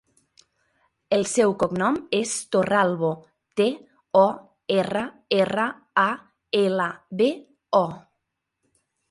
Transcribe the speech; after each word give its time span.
El 1.17 1.25
seu 1.31 1.51
cognom 1.63 1.99
és 2.19 2.33
Torralbo: 2.55 3.11
te, 3.61 3.67
o, 4.23 4.25
erra, 4.79 5.05
erra, 5.43 5.67
a, 6.07 6.09
ela, 6.65 6.91
be, 7.23 7.31
o. 7.83 7.85